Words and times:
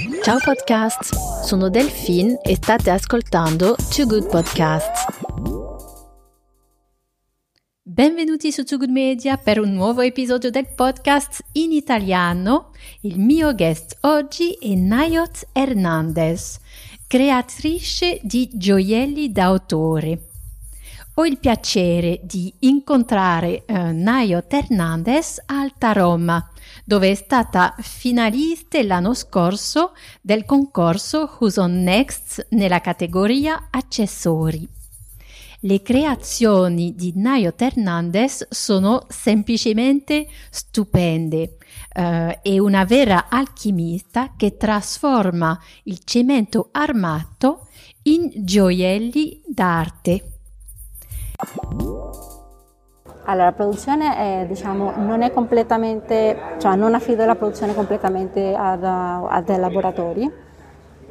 Ciao 0.00 0.38
podcast, 0.42 1.14
sono 1.44 1.68
Delphine 1.68 2.40
e 2.40 2.54
state 2.54 2.88
ascoltando 2.88 3.76
Too 3.94 4.06
Good 4.06 4.30
Podcasts. 4.30 5.04
Benvenuti 7.82 8.50
su 8.50 8.64
Too 8.64 8.78
Good 8.78 8.88
Media 8.88 9.36
per 9.36 9.60
un 9.60 9.74
nuovo 9.74 10.00
episodio 10.00 10.48
del 10.48 10.72
podcast 10.74 11.44
in 11.52 11.72
italiano. 11.72 12.70
Il 13.02 13.18
mio 13.18 13.54
guest 13.54 13.98
oggi 14.00 14.52
è 14.52 14.74
Nayot 14.74 15.48
Hernandez, 15.52 16.58
creatrice 17.06 18.20
di 18.22 18.48
gioielli 18.54 19.30
d'autore. 19.30 20.28
Ho 21.16 21.26
il 21.26 21.38
piacere 21.38 22.20
di 22.22 22.50
incontrare 22.60 23.64
eh, 23.66 23.92
Nayot 23.92 24.50
Hernandez 24.50 25.42
a 25.44 25.60
Alta 25.60 25.92
Roma, 25.92 26.49
dove 26.90 27.12
è 27.12 27.14
stata 27.14 27.76
finalista 27.78 28.82
l'anno 28.82 29.14
scorso 29.14 29.92
del 30.20 30.44
concorso 30.44 31.36
Who's 31.38 31.56
Next 31.58 32.48
nella 32.50 32.80
categoria 32.80 33.68
accessori. 33.70 34.68
Le 35.60 35.82
creazioni 35.82 36.96
di 36.96 37.12
Nayot 37.14 37.62
Hernandez 37.62 38.44
sono 38.50 39.06
semplicemente 39.08 40.26
stupende. 40.50 41.58
Uh, 41.94 42.40
è 42.42 42.58
una 42.58 42.84
vera 42.84 43.28
alchimista 43.28 44.32
che 44.36 44.56
trasforma 44.56 45.56
il 45.84 46.00
cemento 46.02 46.70
armato 46.72 47.68
in 48.02 48.32
gioielli 48.34 49.40
d'arte. 49.46 50.24
Allora, 53.30 53.44
la 53.44 53.52
produzione 53.52 54.16
è, 54.16 54.46
diciamo, 54.48 54.94
non 54.96 55.22
è 55.22 55.32
completamente, 55.32 56.36
cioè 56.58 56.74
non 56.74 56.94
affido 56.94 57.24
la 57.24 57.36
produzione 57.36 57.74
completamente 57.76 58.56
ad, 58.56 58.82
a 58.82 59.40
dei 59.46 59.56
laboratori, 59.56 60.28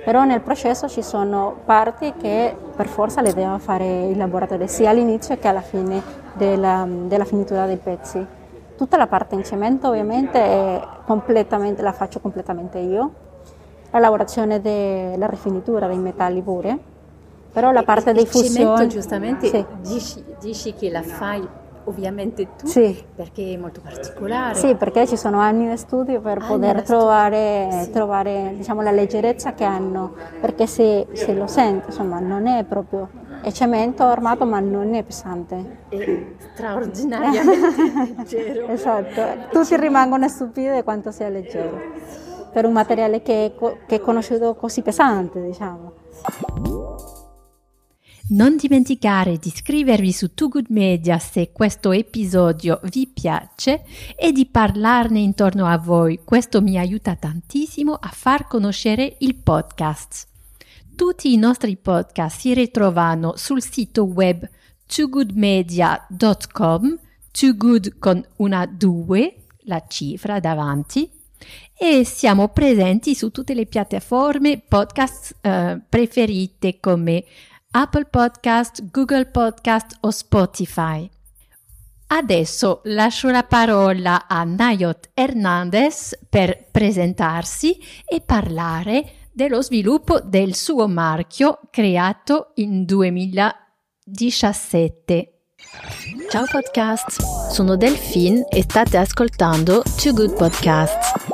però 0.03 0.25
nel 0.25 0.41
processo 0.41 0.89
ci 0.89 1.01
sono 1.01 1.55
parti 1.63 2.13
che 2.19 2.53
per 2.75 2.87
forza 2.87 3.21
le 3.21 3.33
devono 3.33 3.57
fare 3.59 4.07
il 4.07 4.17
laboratorio, 4.17 4.67
sia 4.67 4.89
all'inizio 4.89 5.37
che 5.37 5.47
alla 5.47 5.61
fine 5.61 6.01
della, 6.33 6.85
della 6.85 7.23
finitura 7.23 7.65
dei 7.65 7.77
pezzi. 7.77 8.25
Tutta 8.75 8.97
la 8.97 9.07
parte 9.07 9.35
in 9.35 9.45
cemento 9.45 9.87
ovviamente 9.87 10.27
la 11.07 11.91
faccio 11.93 12.19
completamente 12.19 12.79
io, 12.79 13.11
la 13.91 13.99
lavorazione 13.99 14.59
della 14.59 15.27
rifinitura 15.27 15.87
dei 15.87 15.97
metalli 15.97 16.41
pure, 16.41 16.77
però 17.53 17.71
la 17.71 17.83
parte 17.83 18.11
dei 18.11 18.25
fusioni... 18.25 18.55
cemento 18.55 18.87
giustamente 18.87 19.47
sì. 19.47 19.65
dici, 19.81 20.23
dici 20.37 20.73
che 20.73 20.89
la 20.89 21.01
fai 21.01 21.47
ovviamente 21.89 22.47
tu 22.55 22.67
sì. 22.67 23.03
perché 23.15 23.53
è 23.53 23.57
molto 23.57 23.81
particolare. 23.81 24.55
Sì, 24.55 24.75
perché 24.75 25.07
ci 25.07 25.17
sono 25.17 25.39
anni 25.39 25.67
di 25.67 25.77
studio 25.77 26.21
per 26.21 26.37
anni 26.37 26.47
poter 26.47 26.83
trovare, 26.83 27.67
sì. 27.83 27.91
trovare 27.91 28.53
diciamo, 28.55 28.81
la 28.81 28.91
leggerezza 28.91 29.53
che 29.53 29.63
hanno, 29.63 30.13
perché 30.39 30.67
se, 30.67 31.07
se, 31.13 31.33
lo 31.33 31.47
senti, 31.47 31.87
insomma, 31.87 32.19
non 32.19 32.47
è 32.47 32.63
proprio, 32.63 33.09
è 33.41 33.51
cemento 33.51 34.03
armato 34.03 34.45
ma 34.45 34.59
non 34.59 34.93
è 34.93 35.03
pesante. 35.03 35.77
È 35.89 36.25
straordinariamente 36.53 38.13
leggero. 38.15 38.67
esatto, 38.67 39.21
tutti 39.51 39.75
rimangono 39.75 40.27
stupiti 40.27 40.71
di 40.71 40.83
quanto 40.83 41.11
sia 41.11 41.27
leggero, 41.27 41.77
per 42.53 42.65
un 42.65 42.71
materiale 42.71 43.21
che 43.21 43.45
è, 43.45 43.51
che 43.85 43.95
è 43.95 43.99
conosciuto 43.99 44.55
così 44.55 44.81
pesante, 44.81 45.41
diciamo. 45.41 45.93
Non 48.29 48.55
dimenticare 48.57 49.37
di 49.39 49.47
iscrivervi 49.47 50.11
su 50.11 50.35
Too 50.35 50.49
Good 50.49 50.67
Media 50.69 51.17
se 51.17 51.51
questo 51.51 51.91
episodio 51.91 52.79
vi 52.83 53.09
piace 53.11 53.83
e 54.15 54.31
di 54.31 54.45
parlarne 54.45 55.19
intorno 55.19 55.65
a 55.65 55.79
voi. 55.79 56.19
Questo 56.23 56.61
mi 56.61 56.77
aiuta 56.77 57.15
tantissimo 57.15 57.95
a 57.95 58.09
far 58.09 58.45
conoscere 58.45 59.15
il 59.21 59.33
podcast. 59.33 60.27
Tutti 60.95 61.33
i 61.33 61.37
nostri 61.37 61.75
podcast 61.75 62.39
si 62.39 62.53
ritrovano 62.53 63.33
sul 63.35 63.63
sito 63.63 64.03
web 64.03 64.47
toogoodmedia.com, 64.85 66.99
too 67.31 67.55
good 67.55 67.97
con 67.97 68.23
una 68.35 68.67
2, 68.67 69.35
la 69.61 69.83
cifra 69.87 70.39
davanti, 70.39 71.09
e 71.75 72.05
siamo 72.05 72.49
presenti 72.49 73.15
su 73.15 73.31
tutte 73.31 73.55
le 73.55 73.65
piattaforme 73.65 74.61
podcast 74.67 75.37
eh, 75.41 75.81
preferite 75.89 76.79
come 76.79 77.25
Apple 77.71 78.05
Podcast, 78.05 78.89
Google 78.89 79.27
Podcast 79.27 79.97
o 79.99 80.09
Spotify. 80.09 81.07
Adesso 82.07 82.81
lascio 82.85 83.29
la 83.29 83.43
parola 83.43 84.25
a 84.27 84.43
Nayot 84.43 85.11
Hernandez 85.13 86.17
per 86.27 86.65
presentarsi 86.71 87.77
e 88.05 88.21
parlare 88.21 89.27
dello 89.31 89.61
sviluppo 89.61 90.19
del 90.19 90.55
suo 90.55 90.87
marchio 90.87 91.59
creato 91.69 92.53
in 92.55 92.85
2017. 92.85 95.33
Ciao 96.31 96.45
podcast, 96.49 97.51
sono 97.51 97.75
Delphine 97.75 98.47
e 98.49 98.63
state 98.63 98.97
ascoltando 98.97 99.83
Two 99.95 100.13
Good 100.13 100.35
Podcasts. 100.35 101.28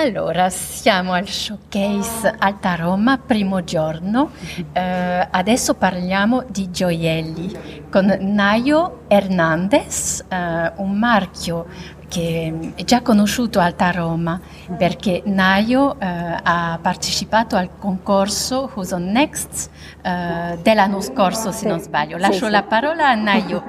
Allora, 0.00 0.48
siamo 0.48 1.12
al 1.12 1.26
showcase 1.26 2.32
Alta 2.38 2.76
Roma, 2.76 3.18
primo 3.18 3.64
giorno. 3.64 4.30
Eh, 4.72 5.28
adesso 5.28 5.74
parliamo 5.74 6.44
di 6.48 6.70
gioielli 6.70 7.82
con 7.90 8.06
Nayo 8.20 9.00
Hernandez, 9.08 10.24
eh, 10.28 10.72
un 10.76 10.96
marchio 10.96 11.66
che 12.06 12.72
è 12.76 12.84
già 12.84 13.02
conosciuto 13.02 13.58
a 13.58 13.64
Alta 13.64 13.90
Roma 13.90 14.40
perché 14.76 15.22
Nayo 15.24 15.98
eh, 15.98 16.06
ha 16.06 16.78
partecipato 16.80 17.56
al 17.56 17.70
concorso 17.76 18.70
Who's 18.72 18.92
on 18.92 19.10
Next 19.10 19.68
eh, 20.00 20.60
dell'anno 20.62 21.00
scorso, 21.00 21.50
se 21.50 21.66
non 21.66 21.80
sbaglio. 21.80 22.18
Lascio 22.18 22.46
la 22.46 22.62
parola 22.62 23.08
a 23.08 23.14
Nayo. 23.14 23.64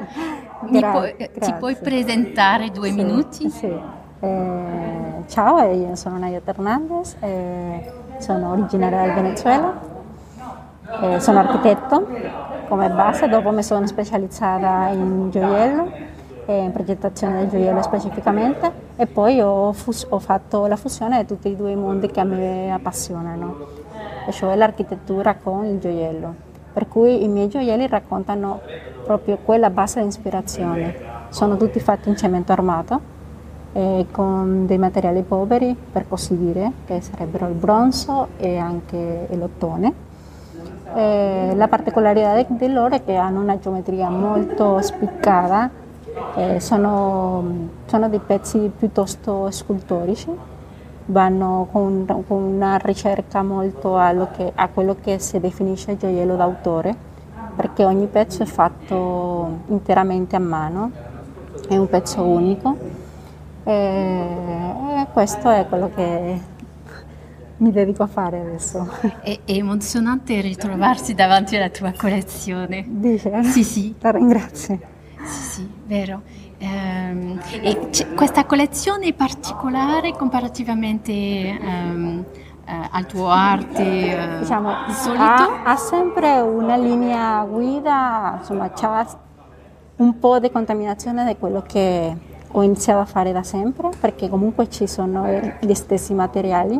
Gra- 0.70 0.92
pu- 0.92 1.40
ti 1.40 1.54
puoi 1.54 1.76
presentare 1.76 2.70
due 2.70 2.90
sì, 2.90 2.94
minuti? 2.94 3.50
Sì. 3.50 3.98
Eh, 4.22 5.24
ciao, 5.28 5.72
io 5.72 5.96
sono 5.96 6.18
Nayat 6.18 6.46
Hernandez, 6.46 7.16
eh, 7.22 7.94
sono 8.18 8.52
originaria 8.52 9.04
del 9.04 9.14
Venezuela, 9.14 9.80
eh, 11.04 11.22
sono 11.22 11.40
architetto 11.40 12.06
come 12.68 12.90
base, 12.90 13.30
dopo 13.30 13.52
mi 13.52 13.64
sono 13.64 13.88
specializzata 13.88 14.90
in 14.90 15.30
gioiello, 15.30 15.90
in 16.48 16.72
progettazione 16.74 17.38
del 17.38 17.50
gioiello 17.50 17.82
specificamente 17.82 18.70
e 18.98 19.08
poi 19.08 19.40
ho, 19.40 19.72
fus- 19.72 20.08
ho 20.10 20.20
fatto 20.20 20.66
la 20.66 20.76
fusione 20.76 21.20
di 21.20 21.26
tutti 21.26 21.54
e 21.54 21.56
due 21.56 21.72
i 21.72 21.76
mondi 21.78 22.08
che 22.08 22.20
a 22.20 22.26
me 22.26 22.74
appassionano, 22.74 23.56
cioè 24.32 24.56
l'architettura 24.56 25.36
con 25.36 25.64
il 25.64 25.80
gioiello. 25.80 26.36
Per 26.74 26.90
cui 26.90 27.24
i 27.24 27.28
miei 27.30 27.48
gioielli 27.48 27.88
raccontano 27.88 28.60
proprio 29.06 29.38
quella 29.38 29.70
base 29.70 30.02
di 30.02 30.08
ispirazione. 30.08 31.08
Sono 31.30 31.56
tutti 31.56 31.80
fatti 31.80 32.10
in 32.10 32.18
cemento 32.18 32.52
armato 32.52 33.18
eh, 33.74 34.08
con 34.12 34.66
dei 34.66 34.78
materiali 34.78 35.22
poveri, 35.22 35.76
per 35.92 36.08
così 36.08 36.38
dire, 36.38 36.72
che 36.86 37.02
sarebbero 37.02 37.48
il 37.48 37.54
bronzo 37.54 38.30
e 38.38 38.58
anche 38.58 39.28
l'ottone. 39.32 40.08
Eh, 40.96 41.54
la 41.56 41.68
particolarità 41.68 42.42
di 42.42 42.72
loro 42.72 42.96
è 42.96 43.04
che 43.04 43.16
hanno 43.16 43.42
una 43.42 43.60
geometria 43.60 44.10
molto 44.10 44.82
spiccata, 44.82 45.70
eh, 46.36 46.60
sono, 46.60 47.70
sono, 47.86 48.10
dei 48.10 48.20
pezzi 48.20 48.72
piuttosto 48.76 49.52
scultorici, 49.52 50.32
vanno 51.06 51.68
con, 51.72 52.06
con 52.28 52.42
una 52.42 52.78
ricerca 52.78 53.44
molto 53.44 54.00
che, 54.36 54.52
a 54.54 54.68
quello 54.68 54.96
che 55.00 55.20
si 55.20 55.40
definisce 55.40 55.96
gioiello 55.96 56.36
d'autore, 56.36 56.96
perché 57.56 57.86
ogni 57.86 58.08
pezzo 58.08 58.42
è 58.42 58.48
fatto 58.48 59.60
interamente 59.68 60.36
a 60.36 60.40
mano, 60.40 60.92
è 61.68 61.78
un 61.78 61.88
pezzo 61.88 62.24
unico 62.24 62.89
e, 63.64 65.08
questo 65.12 65.50
è 65.50 65.66
quello 65.68 65.92
che 65.94 66.42
mi 67.58 67.72
dedico 67.72 68.04
a 68.04 68.08
fare 68.08 68.40
adesso. 68.40 68.90
È, 69.22 69.40
è 69.46 69.52
emozionante 69.52 70.40
ritrovarsi 70.42 71.14
davanti 71.14 71.56
alla 71.56 71.70
tua 71.70 71.94
collezione. 71.96 72.86
Dice? 72.88 73.44
Sì, 73.44 73.64
sì. 73.64 73.96
La 74.00 74.12
ringrazio. 74.12 74.80
Sì, 75.24 75.42
sì, 75.42 75.70
vero. 75.86 76.22
E 76.58 77.90
questa 78.16 78.46
collezione 78.46 79.08
è 79.08 79.14
particolare 79.14 80.12
comparativamente 80.12 81.12
ehm, 81.12 82.26
eh, 82.66 82.88
al 82.92 83.06
tuo 83.06 83.30
arte 83.30 83.82
eh, 83.82 84.40
diciamo, 84.40 84.72
solito? 84.90 85.24
Ha, 85.24 85.64
ha, 85.64 85.76
sempre 85.78 86.40
una 86.40 86.76
linea 86.76 87.44
guida, 87.46 88.36
insomma, 88.40 88.72
c'è 88.72 89.06
un 89.98 90.20
po' 90.20 90.40
di 90.40 90.52
contaminazione 90.52 91.26
di 91.26 91.38
quello 91.38 91.64
che 91.66 92.16
ho 92.52 92.64
iniziato 92.64 93.00
a 93.00 93.06
fare 93.06 93.32
da 93.32 93.44
sempre 93.44 93.90
perché 94.00 94.30
comunque 94.30 94.70
ci 94.70 94.88
sono 94.88 95.26
gli 95.60 95.74
stessi 95.74 96.14
materiali, 96.14 96.80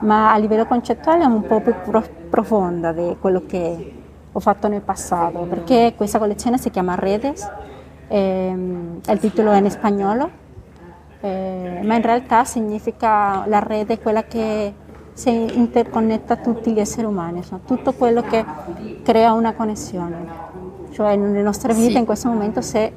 ma 0.00 0.32
a 0.32 0.36
livello 0.38 0.66
concettuale 0.66 1.22
è 1.22 1.26
un 1.26 1.42
po' 1.42 1.60
più 1.60 1.74
profonda 2.30 2.92
di 2.92 3.16
quello 3.20 3.42
che 3.46 3.92
ho 4.32 4.40
fatto 4.40 4.68
nel 4.68 4.80
passato, 4.80 5.40
perché 5.40 5.94
questa 5.96 6.18
collezione 6.18 6.58
si 6.58 6.70
chiama 6.70 6.94
Redes, 6.94 7.48
ehm, 8.08 9.00
il 9.06 9.18
titolo 9.18 9.52
è 9.52 9.58
in 9.58 9.70
spagnolo, 9.70 10.30
eh, 11.20 11.80
ma 11.82 11.94
in 11.94 12.02
realtà 12.02 12.44
significa 12.44 13.44
la 13.46 13.60
rete 13.60 13.98
quella 13.98 14.24
che 14.24 14.74
si 15.12 15.56
interconnetta 15.56 16.36
tutti 16.36 16.72
gli 16.72 16.80
esseri 16.80 17.06
umani, 17.06 17.38
insomma, 17.38 17.60
tutto 17.64 17.92
quello 17.92 18.22
che 18.22 18.44
crea 19.02 19.32
una 19.32 19.52
connessione. 19.54 20.52
Cioè 20.90 21.16
nelle 21.16 21.42
nostre 21.42 21.72
vite 21.72 21.92
sì. 21.92 21.98
in 21.98 22.04
questo 22.04 22.28
momento 22.28 22.60
si 22.60 22.92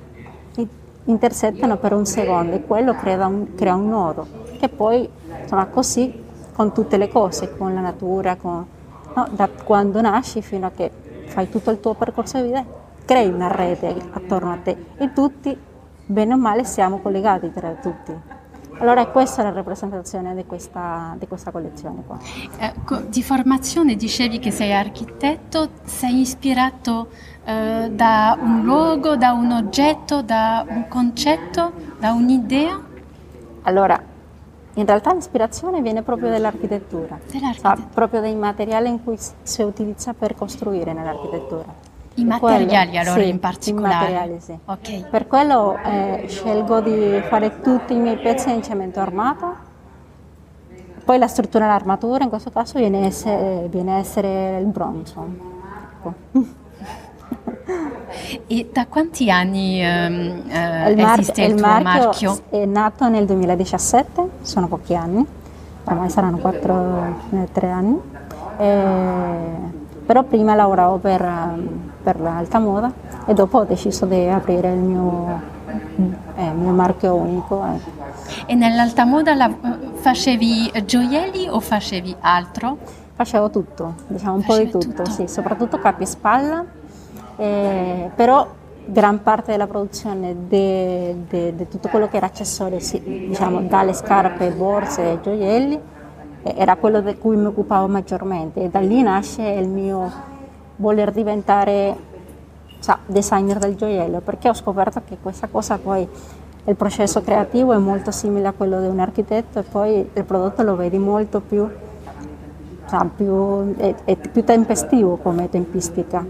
intersettano 1.07 1.77
per 1.77 1.93
un 1.93 2.05
secondo 2.05 2.55
e 2.55 2.65
quello 2.65 2.95
crea 2.95 3.25
un, 3.25 3.55
crea 3.55 3.75
un 3.75 3.89
nodo, 3.89 4.27
che 4.59 4.69
poi 4.69 5.09
insomma 5.41 5.65
così 5.67 6.23
con 6.53 6.73
tutte 6.73 6.97
le 6.97 7.09
cose, 7.09 7.55
con 7.55 7.73
la 7.73 7.81
natura, 7.81 8.35
con, 8.35 8.65
no? 9.13 9.27
da 9.31 9.47
quando 9.47 10.01
nasci 10.01 10.41
fino 10.41 10.67
a 10.67 10.71
che 10.75 10.91
fai 11.25 11.49
tutto 11.49 11.71
il 11.71 11.79
tuo 11.79 11.93
percorso 11.93 12.37
di 12.41 12.47
vita, 12.47 12.65
crei 13.05 13.27
una 13.27 13.47
rete 13.47 13.95
attorno 14.11 14.51
a 14.51 14.57
te 14.57 14.75
e 14.97 15.13
tutti, 15.13 15.57
bene 16.05 16.33
o 16.33 16.37
male, 16.37 16.63
siamo 16.63 16.99
collegati 16.99 17.51
tra 17.51 17.71
tutti. 17.71 18.36
Allora 18.79 19.07
questa 19.07 19.41
è 19.41 19.43
la 19.43 19.51
rappresentazione 19.51 20.35
di 20.35 20.45
questa, 20.45 21.15
di 21.17 21.27
questa 21.27 21.51
collezione 21.51 22.03
qua. 22.05 22.19
Eh, 22.59 22.73
di 23.07 23.23
formazione 23.23 23.95
dicevi 23.95 24.37
che 24.37 24.51
sei 24.51 24.71
architetto, 24.71 25.69
sei 25.83 26.21
ispirato 26.21 27.09
eh, 27.43 27.89
da 27.91 28.37
un 28.39 28.63
luogo, 28.63 29.15
da 29.15 29.31
un 29.31 29.51
oggetto, 29.51 30.21
da 30.21 30.63
un 30.67 30.87
concetto, 30.87 31.71
da 31.99 32.11
un'idea? 32.11 32.79
Allora, 33.63 33.99
in 34.75 34.85
realtà 34.85 35.11
l'ispirazione 35.11 35.81
viene 35.81 36.03
proprio 36.03 36.29
dall'architettura, 36.29 37.17
dall'architettura. 37.31 37.75
Cioè, 37.75 37.85
proprio 37.91 38.21
dai 38.21 38.35
materiali 38.35 38.89
in 38.89 39.03
cui 39.03 39.17
si 39.41 39.61
utilizza 39.63 40.13
per 40.13 40.35
costruire 40.35 40.93
nell'architettura. 40.93 41.86
I 42.17 42.23
materiali 42.25 42.89
quello, 42.89 42.99
allora 42.99 43.21
sì, 43.21 43.29
in 43.29 43.39
particolare? 43.39 43.93
I 43.93 44.13
materiali 44.13 44.39
sì. 44.39 44.57
Okay. 44.65 45.05
Per 45.09 45.27
quello 45.27 45.77
eh, 45.83 46.25
scelgo 46.27 46.81
di 46.81 47.21
fare 47.27 47.61
tutti 47.61 47.93
i 47.93 47.97
miei 47.97 48.17
pezzi 48.17 48.51
in 48.51 48.63
cemento 48.63 48.99
armato, 48.99 49.55
poi 51.05 51.19
la 51.19 51.27
struttura 51.27 51.65
dell'armatura 51.65 52.23
in 52.23 52.29
questo 52.29 52.49
caso 52.49 52.79
viene 52.79 53.03
a 53.03 53.05
essere, 53.05 53.67
viene 53.69 53.93
a 53.93 53.97
essere 53.97 54.59
il 54.59 54.65
bronzo. 54.65 55.25
Ecco. 55.93 56.13
E 58.47 58.69
da 58.71 58.87
quanti 58.87 59.29
anni 59.29 59.83
ehm, 59.83 60.43
eh, 60.47 60.91
il 60.91 60.97
mar- 60.97 61.19
esiste 61.19 61.43
il, 61.43 61.55
il 61.55 61.61
marchio, 61.61 62.05
marchio? 62.05 62.39
È 62.49 62.65
nato 62.65 63.07
nel 63.09 63.25
2017, 63.25 64.29
sono 64.41 64.67
pochi 64.67 64.95
anni, 64.95 65.25
ormai 65.83 66.09
saranno 66.09 66.37
4-3 66.37 67.65
anni, 67.65 67.99
eh, 68.57 70.05
però 70.05 70.23
prima 70.23 70.55
lavoravo 70.55 70.97
per, 70.97 71.21
per 72.07 72.21
l'alta 72.21 72.59
moda 72.59 72.89
e 73.25 73.33
dopo 73.33 73.57
ho 73.57 73.63
deciso 73.65 74.05
di 74.05 74.29
aprire 74.29 74.71
il 74.71 74.79
mio, 74.79 75.41
eh, 76.37 76.51
mio 76.51 76.71
marchio 76.71 77.15
unico. 77.15 77.65
Eh. 77.65 78.51
E 78.51 78.55
nell'alta 78.55 79.03
moda 79.03 79.35
la, 79.35 79.53
facevi 79.95 80.71
gioielli 80.85 81.49
o 81.49 81.59
facevi 81.59 82.15
altro? 82.21 82.77
Facevo 83.13 83.49
tutto, 83.49 83.95
diciamo 84.07 84.35
un 84.35 84.41
Facevi 84.41 84.69
po' 84.69 84.77
di 84.77 84.85
tutto, 84.85 85.03
tutto. 85.03 85.11
Sì, 85.11 85.27
soprattutto 85.27 85.79
capi 85.79 86.03
e 86.03 86.05
spalla 86.05 86.65
eh, 87.35 88.09
però 88.15 88.47
gran 88.85 89.21
parte 89.21 89.51
della 89.51 89.67
produzione 89.67 90.33
di 90.47 91.67
tutto 91.69 91.89
quello 91.89 92.07
che 92.07 92.15
era 92.15 92.27
accessorio, 92.27 92.79
sì, 92.79 93.01
diciamo 93.03 93.63
dalle 93.63 93.91
scarpe, 93.91 94.49
borse 94.51 95.11
e 95.11 95.19
gioielli, 95.21 95.77
eh, 96.43 96.53
era 96.55 96.77
quello 96.77 97.01
di 97.01 97.17
cui 97.17 97.35
mi 97.35 97.47
occupavo 97.47 97.89
maggiormente 97.89 98.61
e 98.61 98.69
da 98.69 98.79
lì 98.79 99.01
nasce 99.01 99.43
il 99.43 99.67
mio 99.67 100.35
voler 100.77 101.11
diventare 101.11 101.95
cioè, 102.79 102.97
designer 103.05 103.59
del 103.59 103.75
gioiello, 103.75 104.21
perché 104.21 104.49
ho 104.49 104.53
scoperto 104.53 105.01
che 105.05 105.17
questa 105.21 105.47
cosa 105.47 105.77
poi 105.77 106.07
il 106.65 106.75
processo 106.75 107.21
creativo 107.21 107.73
è 107.73 107.77
molto 107.77 108.11
simile 108.11 108.47
a 108.47 108.53
quello 108.53 108.81
di 108.81 108.87
un 108.87 108.99
architetto 108.99 109.59
e 109.59 109.63
poi 109.63 110.09
il 110.11 110.23
prodotto 110.23 110.63
lo 110.63 110.75
vedi 110.75 110.97
molto 110.97 111.39
più, 111.39 111.69
cioè, 112.89 113.07
più 113.15 113.75
è, 113.75 113.95
è 114.03 114.15
più 114.15 114.43
tempestivo 114.43 115.17
come 115.17 115.49
tempistica 115.49 116.25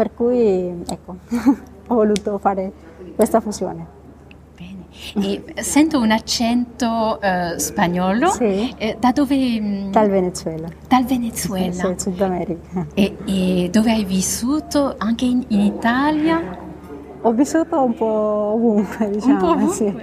per 0.00 0.14
cui 0.14 0.82
ecco, 0.88 1.16
ho 1.88 1.94
voluto 1.94 2.38
fare 2.38 2.72
questa 3.14 3.40
fusione. 3.40 3.99
E 5.14 5.42
sento 5.62 5.98
un 5.98 6.10
accento 6.10 7.20
eh, 7.20 7.58
spagnolo. 7.58 8.28
Sì. 8.28 8.74
Eh, 8.76 8.96
da 8.98 9.12
dove? 9.12 9.36
Mm, 9.36 9.90
Dal 9.90 10.08
Venezuela. 10.08 10.68
Dal 10.88 11.04
Venezuela. 11.04 11.72
Sì, 11.72 11.94
Sud 11.96 12.20
America. 12.20 12.86
E, 12.94 13.16
e, 13.24 13.68
dove 13.70 13.92
hai 13.92 14.04
vissuto? 14.04 14.94
Anche 14.98 15.24
in, 15.24 15.44
in, 15.48 15.60
Italia? 15.60 16.58
Ho 17.22 17.32
vissuto 17.32 17.82
un 17.82 17.94
po' 17.94 18.52
ovunque, 18.54 19.10
diciamo. 19.10 19.32
Un 19.32 19.38
po' 19.38 19.50
ovunque. 19.50 19.74
Sì. 19.74 19.94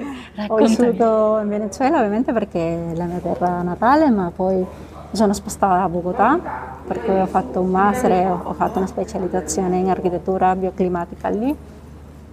Ho 0.47 0.55
vissuto 0.55 1.39
in 1.41 1.49
Venezuela 1.49 1.97
ovviamente 1.97 2.31
perché 2.31 2.91
è 2.91 2.95
la 2.95 3.05
mia 3.05 3.17
terra 3.17 3.61
natale, 3.61 4.09
ma 4.09 4.31
poi 4.35 4.57
mi 4.57 5.15
sono 5.15 5.33
spostata 5.33 5.83
a 5.83 5.89
Bogotà 5.89 6.39
perché 6.85 7.19
ho 7.19 7.25
fatto 7.25 7.59
un 7.59 7.69
master 7.69 8.11
e 8.11 8.29
ho 8.29 8.53
fatto 8.53 8.77
una 8.77 8.87
specializzazione 8.87 9.77
in 9.77 9.89
architettura 9.89 10.55
bioclimatica 10.55 11.29
lì. 11.29 11.55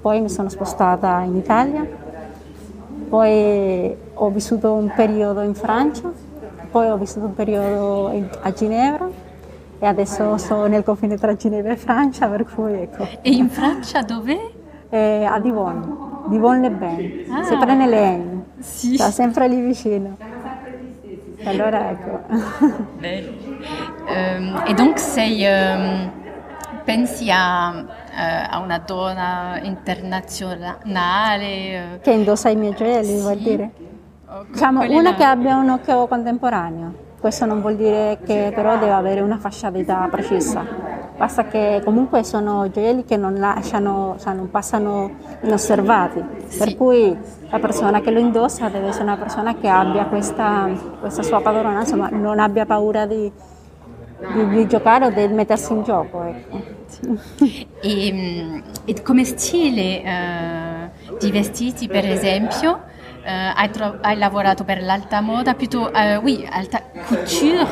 Poi 0.00 0.20
mi 0.20 0.28
sono 0.28 0.48
spostata 0.48 1.20
in 1.20 1.34
Italia, 1.34 1.86
poi 3.14 3.96
ho 4.14 4.28
vissuto 4.30 4.72
un 4.72 4.92
periodo 4.92 5.42
in 5.42 5.54
Francia, 5.54 6.10
poi 6.68 6.88
ho 6.88 6.96
vissuto 6.96 7.26
un 7.26 7.34
periodo 7.34 8.10
a 8.40 8.52
Ginevra 8.52 9.08
e 9.78 9.86
adesso 9.86 10.36
sono 10.36 10.66
nel 10.66 10.82
confine 10.82 11.16
tra 11.16 11.36
Ginevra 11.36 11.74
e 11.74 11.76
Francia, 11.76 12.26
per 12.26 12.44
cui 12.44 12.72
ecco. 12.72 13.06
E 13.22 13.30
in 13.30 13.48
Francia 13.50 14.02
dove? 14.02 14.36
Eh, 14.88 15.24
a 15.24 15.38
Divonne, 15.38 15.86
Divonne-les-Bains, 16.26 17.30
ah, 17.30 17.44
sempre 17.44 17.74
nelle 17.76 17.98
Aisne, 17.98 18.44
sì. 18.58 18.94
sta 18.94 19.12
sempre 19.12 19.46
lì 19.46 19.60
vicino. 19.60 20.16
Allora 21.44 21.90
ecco. 21.90 22.20
Um, 24.06 24.62
e 24.66 24.74
donc 24.74 24.98
sei, 24.98 25.44
um, 25.44 26.10
pensi 26.82 27.30
a, 27.30 27.86
a, 28.14 28.58
una 28.58 28.78
donna 28.78 29.58
internazionale? 29.62 31.96
Uh, 31.96 32.00
che 32.00 32.12
indossa 32.12 32.48
i 32.48 32.56
miei 32.56 32.74
gioielli, 32.74 33.16
sì. 33.16 33.20
vuol 33.20 33.38
dire? 33.38 33.70
Diciamo, 34.50 34.82
una 34.82 35.02
là. 35.02 35.14
che 35.14 35.24
abbia 35.24 35.56
un 35.56 35.70
occhio 35.70 36.06
contemporaneo. 36.06 37.02
Questo 37.20 37.44
non 37.46 37.60
vuol 37.60 37.76
dire 37.76 38.18
che 38.24 38.52
però 38.54 38.78
deve 38.78 38.92
avere 38.92 39.20
una 39.20 39.38
fascia 39.38 39.70
d'età 39.70 40.06
precisa 40.10 40.94
basta 41.16 41.44
che 41.44 41.80
comunque 41.84 42.24
sono 42.24 42.68
gioielli 42.70 43.04
che 43.04 43.16
non 43.16 43.34
lasciano, 43.34 44.16
cioè 44.18 44.34
non 44.34 44.50
passano 44.50 45.10
inosservati, 45.42 46.24
sì. 46.48 46.58
per 46.58 46.76
cui 46.76 47.16
la 47.48 47.58
persona 47.58 48.00
che 48.00 48.10
lo 48.10 48.18
indossa 48.18 48.68
deve 48.68 48.88
essere 48.88 49.04
una 49.04 49.16
persona 49.16 49.54
che 49.54 49.68
abbia 49.68 50.06
questa, 50.06 50.68
questa 51.00 51.22
sua 51.22 51.40
padronanza, 51.40 51.96
ma 51.96 52.08
non 52.08 52.40
abbia 52.40 52.66
paura 52.66 53.06
di, 53.06 53.30
di, 54.32 54.48
di, 54.48 54.66
giocare 54.66 55.06
o 55.06 55.10
di 55.10 55.28
mettersi 55.28 55.72
in 55.72 55.82
gioco. 55.84 56.22
Ecco. 56.24 56.73
E, 57.80 58.12
mm, 58.12 58.60
e, 58.86 59.02
come 59.02 59.24
stile 59.24 60.02
uh, 60.04 61.16
di 61.18 61.30
vestiti, 61.30 61.86
per 61.86 62.08
esempio, 62.08 62.72
uh, 62.72 63.52
hai, 63.54 63.70
tro- 63.70 63.98
hai, 64.00 64.16
lavorato 64.16 64.64
per 64.64 64.82
l'alta 64.82 65.20
moda, 65.20 65.54
piuttosto, 65.54 65.92
uh, 65.96 66.22
oui, 66.22 66.46
alta 66.50 66.82
couture, 67.06 67.66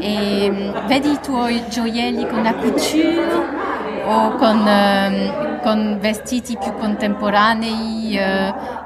e 0.00 0.48
um, 0.48 0.86
vedi 0.86 1.12
i 1.12 1.18
tuoi 1.20 1.64
gioielli 1.68 2.26
con 2.26 2.42
la 2.42 2.54
couture 2.54 3.64
o 4.04 4.34
con, 4.36 4.66
um, 4.66 5.60
con 5.62 5.98
vestiti 6.00 6.56
più 6.56 6.72
contemporanei, 6.74 8.18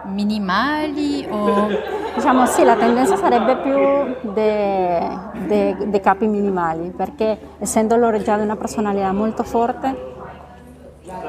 minimali? 0.07 1.27
O... 1.29 2.00
Diciamo 2.21 2.45
sì, 2.45 2.65
la 2.65 2.77
tendenza 2.77 3.17
sarebbe 3.17 3.57
più 3.57 4.31
dei 4.35 6.01
capi 6.03 6.27
minimali, 6.27 6.93
perché 6.95 7.39
essendo 7.59 7.97
loro 7.97 8.21
già 8.21 8.37
una 8.37 8.57
personalità 8.57 9.11
molto 9.11 9.43
forte, 9.43 10.13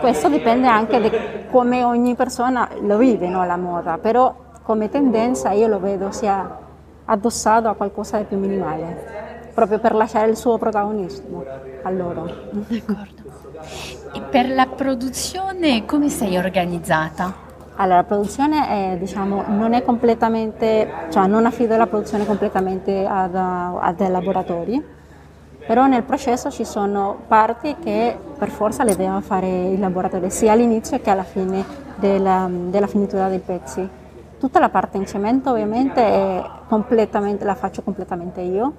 questo 0.02 0.28
dipende 0.28 0.68
anche 0.68 1.00
da 1.00 1.10
come 1.50 1.86
ogni 1.86 2.14
persona 2.16 2.68
lo 2.82 2.98
vive 2.98 3.30
no, 3.30 3.46
la 3.46 3.56
moda, 3.56 4.00
però 4.00 4.36
come 4.64 4.90
tendenza 4.90 5.52
io 5.52 5.68
lo 5.68 5.80
vedo 5.80 6.12
sia 6.12 6.58
addossato 7.06 7.70
a 7.70 7.74
qualcosa 7.76 8.18
di 8.18 8.26
più 8.26 8.38
minimale, 8.38 9.50
proprio 9.54 9.80
per 9.80 9.96
lasciare 9.96 10.30
il 10.30 10.36
suo 10.36 10.58
protagonismo 10.58 11.46
a 11.84 11.90
loro. 11.90 12.26
D'accordo. 12.52 13.22
E 14.12 14.20
per 14.30 14.50
la 14.50 14.66
produzione 14.66 15.86
come 15.86 16.10
sei 16.10 16.36
organizzata? 16.36 17.48
Allora, 17.82 17.98
la 17.98 18.04
produzione 18.04 18.68
è, 18.68 18.98
diciamo, 19.00 19.46
non 19.48 19.74
è 19.74 19.82
completamente, 19.82 20.88
cioè 21.10 21.26
non 21.26 21.48
affido 21.48 21.76
la 21.78 21.88
produzione 21.88 22.28
completamente 22.28 23.08
ad, 23.08 23.34
a 23.34 23.92
dei 23.98 24.12
laboratori, 24.12 24.80
però 25.66 25.88
nel 25.88 26.04
processo 26.04 26.52
ci 26.52 26.64
sono 26.64 27.22
parti 27.28 27.76
che 27.82 28.16
per 28.38 28.50
forza 28.50 28.84
le 28.84 28.96
devono 28.96 29.22
fare 29.22 29.70
il 29.70 29.80
laboratorio, 29.80 30.30
sia 30.30 30.52
all'inizio 30.52 31.02
che 31.02 31.10
alla 31.10 31.24
fine 31.24 31.66
della, 31.96 32.48
della 32.52 32.86
finitura 32.86 33.28
dei 33.30 33.40
pezzi. 33.40 33.90
Tutta 34.40 34.60
la 34.60 34.70
parte 34.70 34.98
in 34.98 35.08
cemento 35.08 35.50
ovviamente 35.50 35.90
la 36.70 37.56
faccio 37.56 37.82
completamente 37.82 38.42
io, 38.42 38.74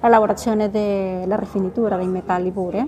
la 0.00 0.08
lavorazione 0.08 0.68
della 0.68 1.36
rifinitura 1.36 1.96
dei 1.96 2.08
metalli 2.08 2.50
pure, 2.50 2.86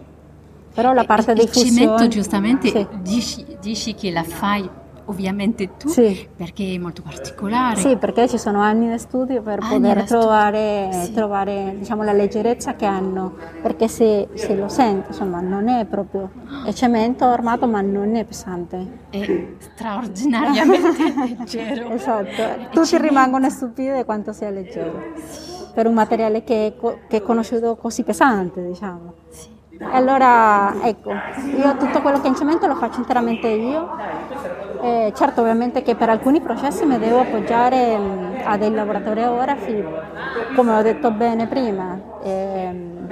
però 0.75 0.93
la 0.93 1.05
parte 1.05 1.31
il, 1.31 1.39
dei 1.39 1.47
fusioni... 1.47 1.71
Il 1.71 1.77
cemento 1.79 2.09
giustamente 2.09 2.69
sì. 2.69 2.87
dici, 3.01 3.57
dici 3.59 3.95
che 3.95 4.11
la 4.11 4.23
fai 4.23 4.80
ovviamente 5.11 5.77
tu, 5.77 5.89
Sì. 5.89 6.27
perché 6.35 6.75
è 6.75 6.79
molto 6.79 7.03
particolare. 7.03 7.77
Sì, 7.77 7.97
perché 7.97 8.29
ci 8.29 8.39
sono 8.39 8.61
anni 8.61 8.91
di 8.91 8.99
studio 8.99 9.43
per 9.43 9.59
Anni 9.61 9.81
poter 9.81 10.05
trovare, 10.05 10.89
sì. 10.93 11.13
trovare, 11.13 11.75
diciamo, 11.79 12.03
la 12.03 12.13
leggerezza 12.13 12.75
che 12.75 12.87
hanno, 12.87 13.35
perché 13.61 13.87
se, 13.89 14.29
se 14.35 14.57
lo 14.57 14.69
sento, 14.69 15.09
insomma, 15.09 15.41
non 15.41 15.69
è 15.69 15.85
proprio, 15.85 16.31
è 16.65 16.73
cemento 16.73 17.25
armato 17.27 17.67
ma 17.67 17.81
non 17.81 18.15
è 18.17 18.25
pesante. 18.25 18.99
È 19.11 19.47
straordinariamente 19.59 21.35
leggero. 21.39 21.91
Esatto, 21.91 22.31
È 22.43 22.69
tutti 22.71 22.87
cemento. 22.87 23.09
rimangono 23.09 23.51
stupiti 23.51 23.93
di 23.93 24.05
quanto 24.05 24.33
sia 24.33 24.51
leggero, 24.51 25.03
per 25.75 25.87
un 25.87 25.95
materiale 25.95 26.43
che 26.45 26.75
che 27.09 27.17
è 27.19 27.23
conosciuto 27.23 27.77
così 27.77 28.03
pesante, 28.03 28.65
diciamo. 28.67 29.15
Sì. 29.29 29.59
E 29.83 29.97
allora, 29.97 30.79
ecco, 30.83 31.25
io 31.55 31.77
tutto 31.77 32.01
quello 32.03 32.21
che 32.21 32.29
in 32.29 32.35
cemento 32.37 32.67
lo 32.67 32.77
faccio 32.77 32.99
interamente 33.01 33.49
io. 33.49 33.89
Eh, 34.79 35.13
certo, 35.15 35.41
ovviamente 35.41 35.83
che 35.83 35.97
per 35.97 36.09
alcuni 36.11 36.41
processi 36.41 36.85
mi 36.87 36.99
devo 36.99 37.21
appoggiare 37.21 37.99
mh, 37.99 38.41
a 38.45 38.57
dei 38.59 38.73
laboratori 38.73 39.23
orografi, 39.23 39.91
come 40.53 40.73
ho 40.73 40.83
detto 40.83 41.11
bene 41.13 41.47
prima. 41.49 41.99
ehm, 42.23 43.09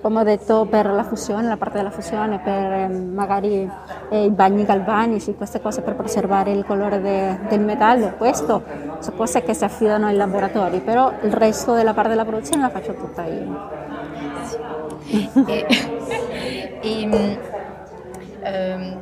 come 0.00 0.20
ho 0.20 0.24
detto 0.24 0.66
per 0.66 0.86
la 0.86 1.04
fusione, 1.04 1.46
la 1.48 1.56
parte 1.56 1.76
della 1.78 1.90
fusione, 1.90 2.40
per 2.40 2.72
ehm, 2.72 3.12
magari 3.14 3.72
eh, 4.08 4.24
i 4.24 4.30
bagni 4.30 4.64
galvanici, 4.64 5.34
queste 5.36 5.60
cose 5.60 5.82
per 5.82 5.94
preservare 5.94 6.50
il 6.52 6.64
colore 6.64 7.00
de- 7.00 7.38
del 7.48 7.60
metallo, 7.60 8.14
questo 8.16 8.64
sono 8.98 9.16
cose 9.16 9.42
che 9.42 9.54
si 9.54 9.64
affidano 9.64 10.06
ai 10.06 10.16
laboratori, 10.16 10.80
però 10.80 11.12
il 11.22 11.32
resto 11.32 11.74
della 11.74 11.94
parte 11.94 12.10
della 12.10 12.24
produzione 12.24 12.62
la 12.62 12.70
faccio 12.70 12.94
tutta 12.96 13.24
io. 13.26 13.81
E, 15.46 15.66
e, 16.82 17.06
mm, 17.06 17.34
ehm, 18.42 18.96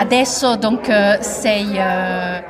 adesso 0.00 0.56
donc 0.56 0.86
sei, 1.20 1.76
eh, 1.76 2.42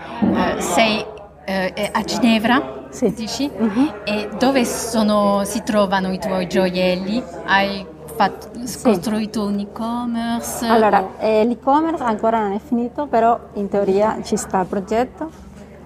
sei 0.59 1.05
eh, 1.45 1.91
a 1.93 2.02
Ginevra, 2.02 2.87
Sì. 2.91 3.12
dici? 3.12 3.50
Mhm. 3.57 3.93
E 4.05 4.29
dove 4.38 4.64
sono- 4.64 5.43
si 5.45 5.62
trovano 5.62 6.12
i 6.12 6.19
tuoi 6.19 6.47
gioielli? 6.47 7.23
Hai 7.45 7.85
fatto- 8.14 8.49
costruito 8.83 9.45
un 9.47 9.59
e-commerce? 9.59 10.67
Allora, 10.67 11.09
eh, 11.19 11.45
l'e-commerce 11.45 12.02
ancora 12.02 12.41
non 12.41 12.52
è 12.52 12.61
finito, 12.61 13.07
però 13.07 13.38
in 13.55 13.69
teoria 13.69 14.19
ci 14.23 14.37
sta 14.37 14.61
il 14.61 14.67
progetto. 14.67 15.31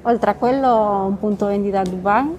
Oltre 0.02 0.31
a 0.31 0.35
quello 0.35 1.05
un 1.07 1.19
punto 1.19 1.47
vendita 1.47 1.81
a 1.81 1.85
Dubai, 1.85 2.37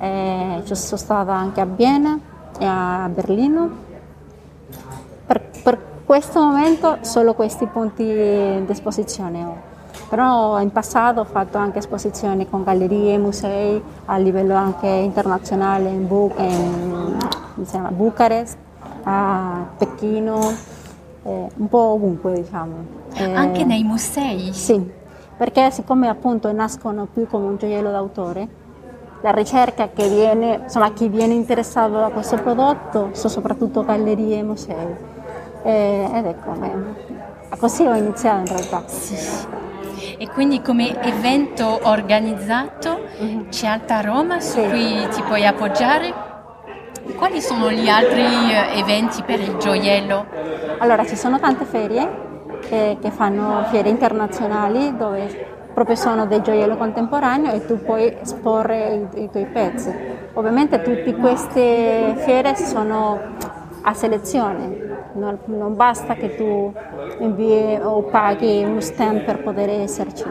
eh, 0.00 0.62
ci 0.64 0.74
sono 0.76 0.96
stata 1.00 1.32
anche 1.32 1.60
a 1.60 1.64
Vienna 1.64 2.18
e 2.58 2.64
a 2.64 3.08
Berlino. 3.12 3.70
Per, 5.26 5.42
per 5.62 5.78
questo 6.04 6.40
momento 6.40 6.98
solo 7.02 7.34
questi 7.34 7.66
punti 7.66 8.04
di 8.04 8.64
esposizione 8.68 9.44
ho. 9.44 9.56
Però 10.08 10.58
in 10.60 10.70
passato 10.72 11.20
ho 11.20 11.24
fatto 11.24 11.58
anche 11.58 11.78
esposizioni 11.78 12.48
con 12.48 12.62
gallerie 12.64 13.18
musei 13.18 13.82
a 14.06 14.16
livello 14.16 14.54
anche 14.54 14.86
internazionale 14.86 15.90
in, 15.90 16.06
Bu- 16.06 16.32
in- 16.38 17.16
chiama, 17.68 17.90
Bucarest, 17.90 18.56
a 19.02 19.66
Pechino, 19.76 20.38
eh, 21.24 21.46
un 21.54 21.68
po' 21.68 21.78
ovunque 21.78 22.32
diciamo. 22.34 22.74
Eh, 23.14 23.34
Anche 23.34 23.64
nei 23.64 23.82
musei? 23.82 24.52
Sì, 24.54 24.90
perché 25.36 25.70
siccome 25.70 26.08
appunto 26.08 26.50
nascono 26.52 27.06
più 27.12 27.26
come 27.26 27.46
un 27.46 27.56
gioiello 27.56 27.90
d'autore, 27.90 28.48
la 29.20 29.30
ricerca 29.32 29.90
che 29.92 30.08
viene, 30.08 30.60
insomma 30.62 30.92
chi 30.92 31.08
viene 31.08 31.34
interessato 31.34 31.94
da 31.94 32.08
questo 32.08 32.36
prodotto 32.36 33.10
sono 33.12 33.28
soprattutto 33.28 33.84
gallerie 33.84 34.38
e 34.38 34.42
musei. 34.42 34.96
Eh, 35.64 36.10
ed 36.14 36.26
ecco, 36.26 36.52
eh, 36.62 37.56
così 37.58 37.84
ho 37.84 37.94
iniziato 37.94 38.50
in 38.50 38.56
realtà. 38.56 38.84
E 40.20 40.28
quindi 40.28 40.60
come 40.62 41.00
evento 41.02 41.80
organizzato 41.82 43.00
c'è 43.50 43.66
Alta 43.66 44.00
Roma 44.00 44.40
su. 44.40 44.60
Sì. 44.60 44.68
cui 44.68 45.08
ti 45.08 45.22
puoi 45.22 45.46
appoggiare? 45.46 46.26
Quali 47.16 47.40
sono 47.40 47.70
gli 47.70 47.88
altri 47.88 48.22
eh, 48.22 48.78
eventi 48.78 49.22
per 49.22 49.40
il 49.40 49.56
gioiello? 49.56 50.26
Allora, 50.78 51.04
ci 51.04 51.16
sono 51.16 51.40
tante 51.40 51.64
ferie 51.64 52.26
che, 52.60 52.98
che 53.00 53.10
fanno 53.10 53.64
fiere 53.70 53.88
internazionali 53.88 54.96
dove 54.96 55.57
proprio 55.78 55.94
sono 55.94 56.26
del 56.26 56.40
gioiello 56.40 56.76
contemporaneo 56.76 57.52
e 57.52 57.64
tu 57.64 57.80
puoi 57.80 58.12
esporre 58.20 59.08
i, 59.14 59.22
i 59.22 59.30
tuoi 59.30 59.46
pezzi. 59.46 59.94
Ovviamente 60.32 60.82
tutte 60.82 61.14
queste 61.14 62.14
fiere 62.16 62.56
sono 62.56 63.20
a 63.82 63.94
selezione, 63.94 65.10
non, 65.12 65.38
non 65.44 65.76
basta 65.76 66.14
che 66.14 66.34
tu 66.34 66.72
invii 67.20 67.78
o 67.80 68.02
paghi 68.02 68.64
uno 68.64 68.80
stamp 68.80 69.22
per 69.22 69.40
poter 69.44 69.70
esserci. 69.70 70.24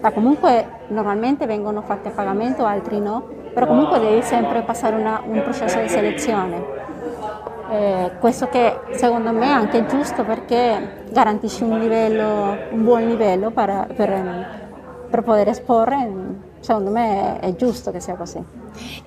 Ma 0.00 0.10
comunque 0.10 0.66
normalmente 0.88 1.46
vengono 1.46 1.80
fatti 1.82 2.08
a 2.08 2.10
pagamento, 2.10 2.64
altri 2.64 2.98
no, 2.98 3.22
però 3.54 3.66
comunque 3.66 4.00
devi 4.00 4.22
sempre 4.22 4.62
passare 4.62 4.96
una- 4.96 5.22
un 5.24 5.40
processo 5.44 5.78
di 5.78 5.88
selezione. 5.88 6.86
Eh, 7.70 8.10
questo 8.18 8.48
che 8.48 8.80
secondo 8.92 9.30
me 9.30 9.46
è 9.46 9.50
anche 9.50 9.86
giusto 9.86 10.24
perché 10.24 11.04
garantisce 11.10 11.62
un, 11.62 11.78
livello, 11.78 12.56
un 12.70 12.82
buon 12.82 13.06
livello 13.06 13.50
per, 13.50 13.86
per- 13.94 14.66
per 15.08 15.22
poter 15.22 15.48
esporre, 15.48 16.08
secondo 16.60 16.90
me 16.90 17.38
è, 17.40 17.54
giusto 17.56 17.90
che 17.90 18.00
sia 18.00 18.14
così. 18.14 18.42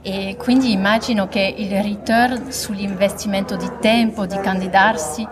E 0.02 0.36
quindi 0.38 0.72
immagino 0.72 1.28
che 1.28 1.54
il 1.58 1.82
return 1.82 2.52
sull'investimento 2.52 3.56
di 3.56 3.70
tempo, 3.80 4.26
di 4.26 4.38
candidarsi, 4.40 5.26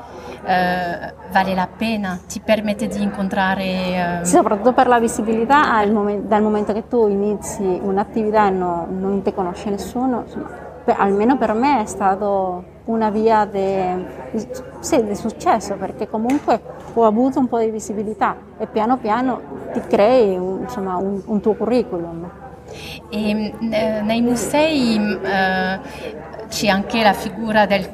eh, 0.46 1.14
vale 1.32 1.54
la 1.54 1.68
pena, 1.76 2.20
ti 2.28 2.40
permette 2.40 2.88
di 2.88 3.02
incontrare... 3.02 3.64
eh, 3.64 4.20
Sì, 4.24 4.36
soprattutto 4.36 4.74
per 4.74 4.88
la 4.88 5.00
visibilità, 5.00 5.86
momen- 5.88 6.28
dal 6.28 6.42
momento 6.42 6.72
che 6.74 6.88
tu 6.88 7.08
inizi 7.08 7.64
un'attività 7.82 8.48
e 8.48 8.52
no- 8.52 8.88
non 8.90 9.22
ti 9.22 9.34
conosce 9.34 9.70
nessuno, 9.70 10.22
insomma, 10.26 10.50
per- 10.84 10.96
almeno 10.98 11.38
per 11.38 11.54
me 11.54 11.82
è 11.82 11.86
stato 11.86 12.78
una 12.86 13.10
via 13.12 13.46
di 13.46 14.06
sì, 14.80 15.04
di 15.04 15.16
successo 15.16 15.76
perché 15.76 16.08
comunque 16.10 16.60
ho 16.94 17.06
avuto 17.06 17.40
un 17.40 17.48
po' 17.48 17.60
di 17.60 17.70
visibilità 17.70 18.36
e 18.58 18.68
piano 18.68 18.98
piano 18.98 19.42
ti 19.74 19.82
crei 19.88 20.36
un, 20.38 20.62
insomma, 20.62 20.98
un- 20.98 21.22
un 21.26 21.40
tuo 21.42 21.54
curriculum. 21.54 22.30
E 23.10 23.54
eh, 23.72 24.02
nei 24.02 24.22
musei 24.22 24.98
mh, 25.00 25.20
eh, 25.26 25.80
c'è 26.50 26.68
anche 26.68 27.02
la 27.02 27.14
figura 27.14 27.66
del 27.66 27.90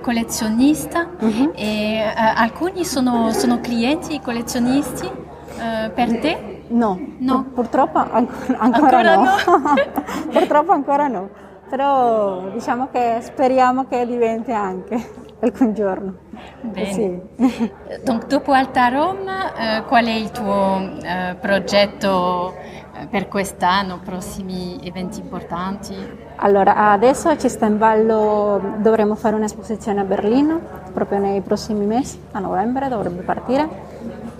collezionista 0.00 1.08
Mhm. 1.18 1.52
e 1.54 1.96
eh, 1.98 2.12
alcuni 2.16 2.84
sono, 2.84 3.30
sono 3.32 3.60
clienti 3.60 4.20
collezionisti 4.20 5.06
eh, 5.06 5.90
per 5.90 6.18
te? 6.20 6.62
No, 6.68 6.98
No. 7.18 7.42
pur- 7.42 7.52
purtroppo 7.54 7.98
ancora, 7.98 8.58
ancora 8.58 8.98
Ancora 8.98 9.14
no. 9.16 9.22
no. 9.22 9.74
purtroppo 10.30 10.72
ancora 10.72 11.06
no, 11.08 11.28
però 11.68 12.48
diciamo 12.52 12.88
che 12.92 13.18
speriamo 13.20 13.86
che 13.88 14.06
diventi 14.06 14.52
anche 14.52 15.24
alcun 15.40 15.74
giorno. 15.74 16.14
Bene. 16.60 16.92
Sì. 16.92 17.70
Donc, 18.04 18.26
dopo 18.26 18.52
Alta 18.52 18.88
Roma, 18.88 19.78
eh, 19.78 19.82
qual 19.84 20.06
è 20.06 20.12
il 20.12 20.30
tuo 20.30 20.80
eh, 21.02 21.36
progetto 21.40 22.54
eh, 22.54 23.06
per 23.10 23.28
quest'anno, 23.28 24.00
prossimi 24.04 24.78
eventi 24.82 25.20
importanti? 25.20 25.94
Allora, 26.36 26.90
adesso 26.90 27.36
ci 27.38 27.48
sta 27.48 27.66
in 27.66 27.78
ballo, 27.78 28.74
dovremmo 28.78 29.14
fare 29.14 29.34
un'esposizione 29.36 30.00
a 30.00 30.04
Berlino, 30.04 30.60
proprio 30.92 31.18
nei 31.18 31.40
prossimi 31.40 31.86
mesi, 31.86 32.20
a 32.32 32.38
novembre 32.38 32.88
dovrebbe 32.88 33.22
partire. 33.22 33.94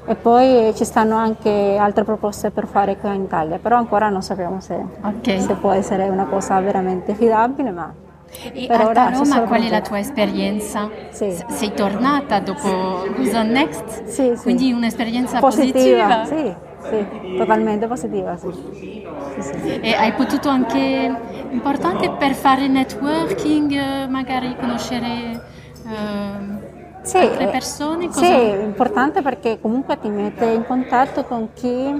E 0.08 0.14
poi 0.14 0.72
ci 0.76 0.84
stanno 0.84 1.16
anche 1.16 1.76
altre 1.76 2.04
proposte 2.04 2.52
per 2.52 2.68
fare 2.68 2.96
qua 2.96 3.12
in 3.12 3.22
Italia, 3.22 3.58
però 3.58 3.76
ancora 3.76 4.08
non 4.08 4.22
sappiamo 4.22 4.60
se, 4.60 4.74
Ok. 5.00 5.40
se 5.40 5.54
può 5.54 5.72
essere 5.72 6.08
una 6.08 6.26
cosa 6.26 6.60
veramente 6.60 7.10
affidabile, 7.10 7.70
ma 7.72 7.92
E 8.52 8.66
Per 8.66 8.80
ora 8.80 9.10
Roma, 9.10 9.40
qual 9.42 9.62
è 9.62 9.68
la 9.68 9.80
tua 9.80 9.98
esperienza? 9.98 10.90
Sì. 11.10 11.36
Sei 11.48 11.72
tornata 11.74 12.40
dopo 12.40 12.68
on 12.68 13.48
Next? 13.48 14.04
Sì, 14.04 14.32
sì. 14.36 14.42
Quindi 14.42 14.72
un'esperienza 14.72 15.38
positiva, 15.38 16.20
positiva? 16.20 16.24
sì, 16.24 16.54
sì, 16.88 17.06
totalmente 17.36 17.86
positiva, 17.86 18.36
sì. 18.36 18.48
Sì. 19.38 19.80
E 19.80 19.94
hai 19.94 20.12
potuto 20.12 20.48
anche, 20.48 21.14
importante 21.50 22.10
per 22.10 22.34
fare 22.34 22.68
networking, 22.68 23.70
eh, 23.72 24.06
magari 24.08 24.56
conoscere 24.58 25.40
Sì, 27.02 27.16
altre 27.18 27.48
eh, 27.48 27.50
persone? 27.50 28.10
Sì, 28.10 28.24
è 28.24 28.62
importante 28.62 29.22
perché 29.22 29.58
comunque 29.60 29.98
ti 29.98 30.08
mette 30.08 30.46
in 30.46 30.64
contatto 30.64 31.24
con 31.24 31.52
chi 31.52 31.94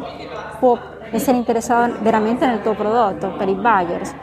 può 0.58 0.78
essere 1.10 1.36
interessato 1.36 1.96
veramente 2.00 2.46
nel 2.46 2.60
tuo 2.62 2.74
prodotto, 2.74 3.28
per 3.36 3.48
i 3.48 3.54
buyers, 3.54 4.14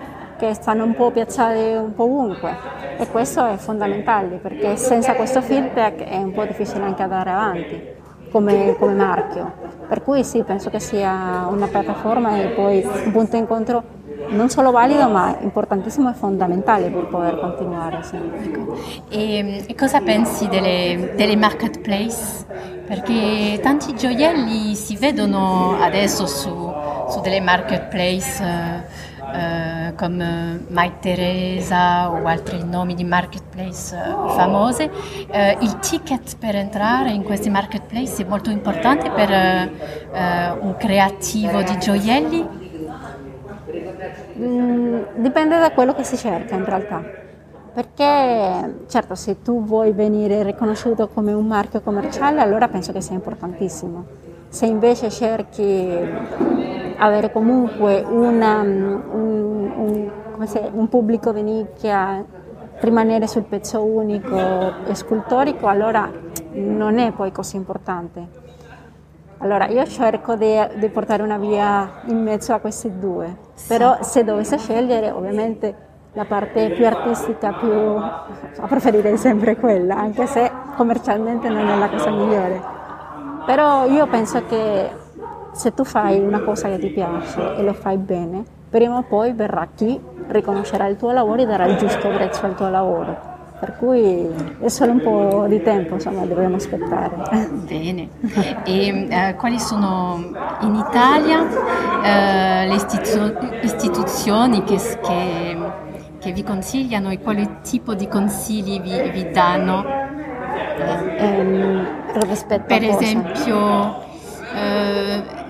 che 0.43 0.53
stanno 0.53 0.83
un 0.83 0.93
po' 0.93 1.09
piazzati 1.09 1.73
un 1.75 1.93
po' 1.95 2.03
ovunque. 2.03 2.53
E 2.97 3.07
questo 3.07 3.45
è 3.45 3.55
fondamentale 3.55 4.37
perché 4.37 4.75
senza 4.75 5.13
questo 5.15 5.41
feedback 5.41 6.03
è 6.03 6.17
un 6.17 6.33
po' 6.33 6.43
difficile 6.43 6.83
anche 6.83 7.01
andare 7.01 7.29
avanti 7.29 7.81
come, 8.29 8.75
come 8.77 8.93
marchio. 8.93 9.51
Per 9.87 10.01
cui 10.03 10.23
sì, 10.25 10.43
penso 10.43 10.69
che 10.69 10.79
sia 10.79 11.47
una 11.49 11.67
piattaforma 11.67 12.41
e 12.41 12.47
poi 12.47 12.83
un 12.83 13.11
punto 13.11 13.37
incontro 13.37 14.01
non 14.29 14.49
solo 14.49 14.71
valido 14.71 15.07
ma 15.07 15.37
importantissimo 15.39 16.09
e 16.09 16.13
fondamentale 16.13 16.89
per 16.89 17.07
poter 17.07 17.39
continuare. 17.39 18.03
sì. 18.03 18.17
Ecco. 18.17 18.77
E, 19.09 19.63
e 19.65 19.75
cosa 19.75 20.01
pensi 20.01 20.49
delle, 20.49 21.13
delle 21.15 21.37
marketplace? 21.37 22.71
perché 22.85 23.59
tanti 23.61 23.95
gioielli 23.95 24.75
si 24.75 24.97
vedono 24.97 25.77
adesso 25.79 26.27
su, 26.27 26.49
su 27.09 27.21
delle 27.21 27.39
marketplace 27.39 28.43
eh, 28.43 28.83
eh, 29.33 29.72
come 29.95 30.65
My 30.67 30.93
Teresa 30.99 32.09
o 32.11 32.25
altri 32.25 32.63
nomi 32.63 32.93
di 32.95 33.03
marketplace 33.03 33.95
eh, 33.95 34.33
famose. 34.35 34.89
Eh, 35.29 35.57
il 35.61 35.79
ticket 35.79 36.37
per 36.37 36.55
entrare 36.55 37.11
in 37.11 37.23
questi 37.23 37.49
marketplace 37.49 38.23
è 38.23 38.27
molto 38.27 38.49
importante 38.49 39.09
per 39.09 39.29
eh, 39.29 40.51
un 40.59 40.75
creativo 40.77 41.61
di 41.61 41.77
gioielli? 41.77 42.61
Mm, 44.37 45.01
dipende 45.15 45.59
da 45.59 45.71
quello 45.71 45.93
che 45.93 46.03
si 46.03 46.17
cerca 46.17 46.55
in 46.55 46.65
realtà. 46.65 47.03
Perché 47.73 48.85
certo 48.87 49.15
se 49.15 49.41
tu 49.41 49.63
vuoi 49.63 49.93
venire 49.93 50.43
riconosciuto 50.43 51.07
come 51.07 51.33
un 51.33 51.47
marchio 51.47 51.81
commerciale 51.81 52.39
allora 52.39 52.67
penso 52.67 52.91
che 52.91 53.01
sia 53.01 53.15
importantissimo. 53.15 54.05
Se 54.49 54.67
invece 54.67 55.09
cerchi 55.09 55.61
avere 57.05 57.31
comunque 57.31 58.01
una, 58.01 58.61
un, 58.61 59.01
un, 59.11 60.11
un, 60.71 60.89
pubblico 60.89 61.31
di 61.31 61.41
nicchia, 61.41 62.23
rimanere 62.79 63.27
sul 63.27 63.43
pezzo 63.43 63.83
unico 63.83 64.85
e 64.85 64.95
scultorico, 64.95 65.67
allora 65.67 66.09
non 66.53 66.99
è 66.99 67.11
poi 67.11 67.31
così 67.31 67.57
importante. 67.57 68.41
Allora 69.39 69.67
io 69.67 69.85
cerco 69.85 70.35
di, 70.35 70.55
di 70.75 70.87
portare 70.87 71.21
una 71.21 71.37
via 71.37 72.01
in 72.05 72.23
mezzo 72.23 72.53
a 72.53 72.59
questi 72.59 72.97
due, 72.97 73.35
però 73.67 73.97
se 74.01 74.23
dovesse 74.23 74.57
scegliere 74.57 75.11
ovviamente 75.11 75.91
la 76.13 76.23
parte 76.23 76.69
più 76.69 76.85
artistica, 76.85 77.51
più... 77.51 77.99
preferirei 78.67 79.17
sempre 79.17 79.57
quella, 79.57 79.97
anche 79.97 80.25
se 80.27 80.49
commercialmente 80.77 81.49
non 81.49 81.67
è 81.67 81.77
la 81.77 81.89
cosa 81.89 82.09
migliore. 82.11 82.61
Però 83.45 83.85
io 83.87 84.07
penso 84.07 84.45
che 84.45 85.01
se 85.53 85.73
tu 85.73 85.83
fai 85.83 86.19
una 86.19 86.41
cosa 86.41 86.67
che 86.69 86.79
ti 86.79 86.89
piace 86.89 87.55
e 87.55 87.63
lo 87.63 87.73
fai 87.73 87.97
bene, 87.97 88.43
prima 88.69 88.97
o 88.97 89.03
poi 89.03 89.33
verrà 89.33 89.67
chi 89.73 89.99
riconoscerà 90.27 90.87
il 90.87 90.97
tuo 90.97 91.11
lavoro 91.11 91.41
e 91.41 91.45
darà 91.45 91.65
il 91.65 91.77
giusto 91.77 92.09
prezzo 92.09 92.45
al 92.45 92.55
tuo 92.55 92.69
lavoro. 92.69 93.31
Per 93.59 93.77
cui 93.77 94.27
è 94.59 94.67
solo 94.67 94.91
un 94.91 95.01
po' 95.01 95.45
di 95.47 95.61
tempo, 95.61 95.93
insomma, 95.93 96.25
dobbiamo 96.25 96.57
aspettare. 96.57 97.15
Bene. 97.65 98.09
E 98.65 99.07
eh, 99.09 99.35
quali 99.35 99.57
sono 99.57 100.21
in 100.61 100.75
Italia 100.75 101.47
eh, 102.03 102.67
le 102.67 102.75
istitu- 102.75 103.63
istituzioni 103.63 104.63
che, 104.63 104.75
che 105.01 105.57
che 106.23 106.31
vi 106.31 106.43
consigliano 106.43 107.09
e 107.09 107.19
quale 107.19 107.59
tipo 107.63 107.93
di 107.93 108.07
consigli 108.07 108.79
vi, 108.79 109.09
vi 109.09 109.29
danno? 109.31 109.83
Eh, 110.77 111.85
per 112.65 112.83
esempio, 112.83 114.02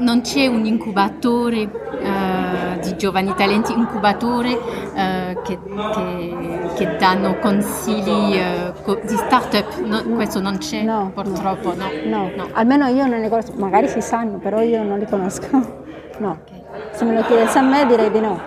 non 0.04 0.22
c'è 0.22 0.46
un 0.48 0.66
incubatore 0.66 1.62
eh, 1.62 2.80
di 2.82 2.96
giovani 2.98 3.34
talenti, 3.36 3.72
incubatore 3.72 4.52
eh, 4.94 5.38
che, 5.44 5.58
che, 5.94 6.70
che, 6.76 6.98
danno 6.98 7.40
consigli 7.40 8.36
eh, 8.36 8.74
di 9.06 9.16
start-up, 9.16 9.80
no, 9.80 10.04
questo 10.16 10.42
non 10.42 10.58
c'è 10.58 10.84
no, 10.84 11.12
purtroppo, 11.14 11.74
no. 11.74 11.86
No. 12.06 12.30
no. 12.36 12.50
almeno 12.52 12.88
io 12.88 13.08
non 13.08 13.22
ne 13.22 13.30
conosco, 13.30 13.54
magari 13.56 13.88
si 13.88 14.02
sanno, 14.02 14.38
però 14.38 14.62
io 14.62 14.84
non 14.84 15.00
li 15.00 15.08
conosco. 15.08 15.82
No. 16.20 16.38
Okay. 16.44 16.62
Se 16.92 17.06
me 17.06 17.16
lo 17.16 17.24
chiedesse 17.24 17.58
a 17.58 17.64
me 17.64 17.88
direi 17.88 18.12
di 18.12 18.20
no. 18.20 18.40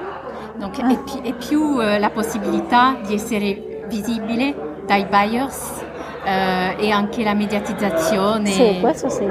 Donc 0.57 0.79
ah. 0.79 0.89
è, 0.89 0.99
pi- 0.99 1.29
è, 1.29 1.35
più 1.35 1.83
eh, 1.83 1.99
la 1.99 2.11
possibilità 2.11 2.97
di 3.05 3.15
essere 3.15 3.85
visibile 3.89 4.55
dai 4.87 5.05
buyers 5.05 5.83
eh, 6.25 6.77
e 6.79 6.91
anche 6.93 7.25
la 7.25 7.35
mediatizzazione. 7.35 8.51
Sì, 8.51 8.79
questo 8.81 9.09
sì, 9.09 9.25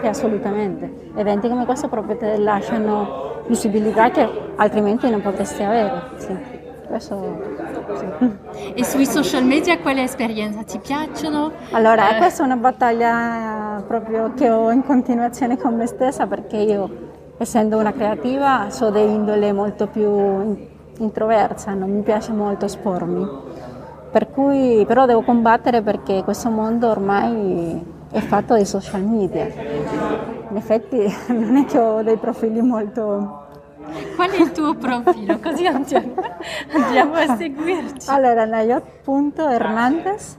sì, 0.00 0.06
assolutamente. 0.06 1.10
Eventi 1.14 1.48
come 1.48 1.64
questo 1.64 1.88
proprio 1.88 2.16
ti 2.16 2.42
lasciano 2.42 3.42
visibilità 3.46 4.10
che 4.10 4.28
altrimenti 4.56 5.08
non 5.10 5.20
potresti 5.20 5.62
avere. 5.62 6.02
Sì. 6.16 6.58
Questo, 6.86 7.38
sì. 7.94 8.38
E 8.74 8.84
sui 8.84 9.06
social 9.06 9.44
media 9.44 9.78
quale 9.78 10.02
esperienza 10.02 10.62
ti 10.62 10.78
piacciono? 10.78 11.52
Allora, 11.70 12.14
eh. 12.14 12.18
questa 12.18 12.42
è 12.42 12.46
una 12.46 12.56
battaglia 12.56 13.82
proprio 13.86 14.32
che 14.34 14.50
ho 14.50 14.70
in 14.70 14.84
continuazione 14.84 15.56
con 15.56 15.76
me 15.76 15.86
stessa 15.86 16.26
perché 16.26 16.56
io 16.56 17.08
essendo 17.38 17.78
una 17.78 17.92
creativa 17.92 18.68
so 18.70 18.90
di 18.90 19.00
indole 19.00 19.52
molto 19.52 19.86
più 19.86 20.68
introversa, 20.98 21.72
non 21.74 21.90
mi 21.90 22.02
piace 22.02 22.32
molto 22.32 22.66
espormi, 22.66 23.26
per 24.10 24.30
cui 24.30 24.84
però 24.86 25.06
devo 25.06 25.22
combattere 25.22 25.80
perché 25.82 26.22
questo 26.22 26.50
mondo 26.50 26.88
ormai 26.88 27.98
è 28.10 28.20
fatto 28.20 28.56
di 28.56 28.64
social 28.64 29.02
media. 29.04 29.46
In 30.50 30.56
effetti 30.56 30.98
non 31.32 31.56
è 31.56 31.64
che 31.64 31.78
ho 31.78 32.02
dei 32.02 32.16
profili 32.16 32.60
molto... 32.60 33.46
Qual 34.14 34.30
è 34.30 34.40
il 34.40 34.52
tuo 34.52 34.74
profilo? 34.74 35.38
Così 35.40 35.66
andiamo, 35.66 36.14
andiamo 36.72 37.14
a 37.14 37.36
seguirci. 37.36 38.08
Allora, 38.08 38.44
nayot.hernandez 38.44 40.38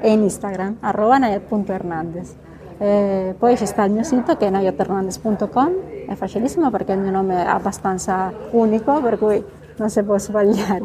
e 0.00 0.10
in 0.10 0.22
Instagram, 0.22 0.78
arroba 0.80 1.18
nayot.hernandez. 1.18 2.34
Eh, 2.78 3.34
poi 3.38 3.54
c'è 3.54 3.66
sta 3.66 3.84
il 3.84 3.92
mio 3.92 4.02
sito 4.02 4.36
che 4.36 4.46
è 4.46 4.50
nayoternandez.com, 4.50 5.72
è 6.08 6.14
facilissimo 6.14 6.70
perché 6.70 6.92
il 6.92 6.98
mio 6.98 7.10
nome 7.10 7.44
è 7.44 7.46
abbastanza 7.46 8.32
unico, 8.52 9.00
per 9.00 9.18
cui 9.18 9.44
non 9.76 9.90
si 9.90 10.02
può 10.02 10.18
sbagliare. 10.18 10.80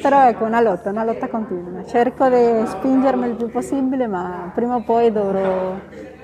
Però 0.00 0.28
ecco, 0.28 0.44
una 0.44 0.60
lotta, 0.60 0.90
una 0.90 1.04
lotta 1.04 1.28
continua. 1.28 1.84
Cerco 1.84 2.28
di 2.28 2.66
spingermi 2.66 3.28
il 3.28 3.34
più 3.34 3.50
possibile, 3.50 4.06
ma 4.06 4.50
prima 4.54 4.76
o 4.76 4.82
poi 4.82 5.10
dovrò 5.10 5.74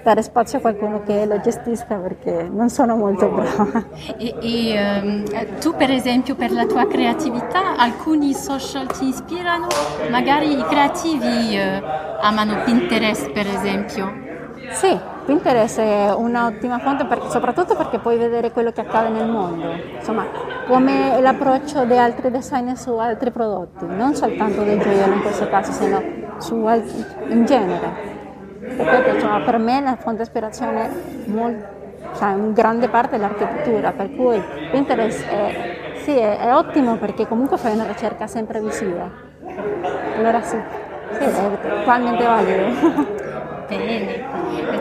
dare 0.03 0.23
spazio 0.23 0.59
a 0.59 0.61
qualcuno 0.61 1.03
che 1.05 1.25
lo 1.27 1.41
gestisca 1.41 1.95
perché 1.95 2.49
non 2.51 2.69
sono 2.69 2.97
molto 2.97 3.29
brava. 3.29 3.85
E, 4.19 4.35
e 4.41 5.01
um, 5.01 5.25
tu 5.61 5.75
per 5.77 5.91
esempio 5.91 6.35
per 6.35 6.51
la 6.51 6.67
tua 6.67 6.87
creatività 6.87 7.77
alcuni 7.77 8.35
social 8.35 8.87
ti 8.87 9.07
ispirano? 9.07 9.69
Magari 10.11 10.59
i 10.59 10.65
creativi 10.65 11.57
uh, 11.57 11.83
amano 12.21 12.63
Pinterest 12.65 13.31
per 13.31 13.47
esempio? 13.47 14.31
Sì, 14.73 14.99
Pinterest 15.25 15.79
è 15.79 16.13
un'ottima 16.13 16.79
fonte 16.79 17.05
per, 17.05 17.23
soprattutto 17.29 17.77
perché 17.77 17.99
puoi 17.99 18.17
vedere 18.17 18.51
quello 18.51 18.73
che 18.73 18.81
accade 18.81 19.11
nel 19.11 19.29
mondo, 19.29 19.71
insomma 19.97 20.27
come 20.67 21.21
l'approccio 21.21 21.85
di 21.85 21.97
altri 21.97 22.31
designer 22.31 22.77
su 22.77 22.93
altri 22.95 23.31
prodotti, 23.31 23.85
non 23.87 24.15
soltanto 24.15 24.63
del 24.63 24.81
gioiello 24.81 25.15
in 25.15 25.21
questo 25.21 25.49
caso, 25.49 25.73
sino 25.73 26.03
su, 26.39 26.67
in 27.29 27.45
genere. 27.45 28.11
Ripeto, 28.61 29.15
insomma, 29.15 29.41
per 29.41 29.59
me 29.59 29.81
la 29.81 29.97
fonte 29.97 30.19
di 30.19 30.23
ispirazione 30.23 30.85
è 30.85 30.91
cioè, 32.17 32.31
in 32.31 32.53
grande 32.53 32.89
parte 32.89 33.17
l'architettura, 33.17 33.93
per 33.93 34.15
cui 34.15 34.41
Pinterest 34.71 35.27
è, 35.27 35.95
sì, 36.03 36.17
è, 36.17 36.39
è, 36.39 36.55
ottimo 36.55 36.97
perché 36.97 37.27
comunque 37.27 37.57
fai 37.57 37.75
una 37.75 37.87
ricerca 37.87 38.27
sempre 38.27 38.61
visiva. 38.61 39.11
Allora 40.17 40.41
sì, 40.43 40.59
sì 41.13 41.23
è 41.23 41.59
totalmente 41.61 42.25
valido. 42.25 43.21
Bene, 43.69 44.25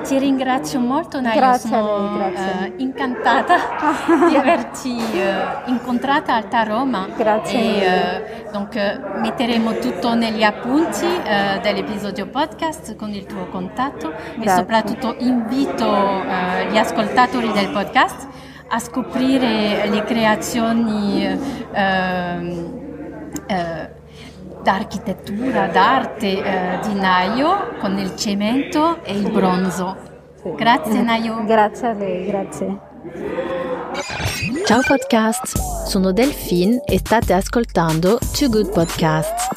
ti 0.02 0.18
ringrazio 0.18 0.80
molto 0.80 1.20
Naia, 1.22 1.36
grazie 1.40 1.70
sono 1.70 2.18
lei, 2.18 2.32
grazie. 2.32 2.68
Uh, 2.68 2.82
incantata 2.82 3.58
di 4.30 4.36
averti 4.36 4.90
uh, 4.90 5.70
incontrata 5.70 6.34
a 6.34 6.36
Alta 6.38 6.64
Roma. 6.64 7.08
Grazie. 7.16 7.60
E, 7.60 8.48
uh, 8.48 8.52
donc, 8.52 8.76
metteremo 9.22 9.78
tutto 9.80 10.14
negli 10.14 10.44
appunti 10.44 11.06
dell'episodio 11.62 12.28
podcast 12.28 12.96
con 12.96 13.12
il 13.12 13.26
tuo 13.26 13.48
contatto 13.48 14.10
grazie. 14.10 14.44
e 14.44 14.50
soprattutto 14.50 15.16
invito 15.20 15.86
gli 16.70 16.78
ascoltatori 16.78 17.52
del 17.52 17.70
podcast 17.70 18.28
a 18.68 18.80
scoprire 18.80 19.88
le 19.88 20.04
creazioni 20.04 21.26
ehm, 21.72 22.80
d'architettura, 24.62 25.68
d'arte 25.68 26.44
eh, 26.44 26.80
di 26.84 26.94
Naio 26.94 27.78
con 27.80 27.98
il 27.98 28.16
cemento 28.16 29.04
e 29.04 29.14
il 29.18 29.32
bronzo. 29.32 29.98
Sì. 30.42 30.54
Grazie 30.56 31.02
Naio. 31.02 31.44
Grazie 31.46 31.88
a 31.88 31.94
lei, 31.94 32.26
grazie. 32.26 32.80
Ciao 34.66 34.82
podcast, 34.86 35.58
sono 35.88 36.12
Delphine 36.12 36.84
e 36.86 37.00
state 37.00 37.34
ascoltando 37.34 38.20
Too 38.38 38.50
Good 38.50 38.72
Podcast. 38.72 39.50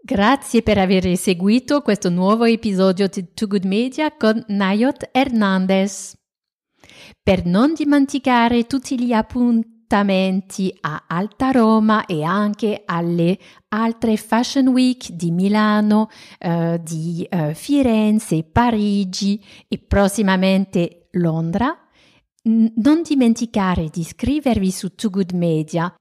Grazie 0.00 0.62
per 0.62 0.78
aver 0.78 1.16
seguito 1.16 1.80
questo 1.80 2.10
nuovo 2.10 2.44
episodio 2.44 3.08
di 3.08 3.32
Too 3.32 3.48
Good 3.48 3.64
Media 3.64 4.14
con 4.16 4.42
Nayot 4.48 5.08
Hernandez. 5.10 6.16
Per 7.22 7.46
non 7.46 7.72
dimenticare 7.72 8.66
tutti 8.66 9.00
gli 9.00 9.12
appunti 9.12 9.73
appuntamenti 9.84 10.74
a 10.80 11.04
Alta 11.06 11.50
Roma 11.50 12.06
e 12.06 12.22
anche 12.22 12.82
alle 12.86 13.38
altre 13.68 14.16
Fashion 14.16 14.68
Week 14.68 15.10
di 15.10 15.30
Milano, 15.30 16.08
eh, 16.38 16.80
di 16.82 17.26
eh, 17.28 17.54
Firenze, 17.54 18.44
Parigi 18.44 19.42
e 19.68 19.78
prossimamente 19.78 21.08
Londra. 21.12 21.78
non 22.46 23.00
dimenticare 23.02 23.88
di 23.90 24.00
iscrivervi 24.00 24.70
su 24.70 24.94
Too 24.94 25.10
Good 25.10 25.32
Media. 25.32 25.94